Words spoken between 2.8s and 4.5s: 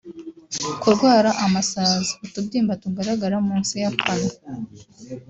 tugaragara munsi y’akanwa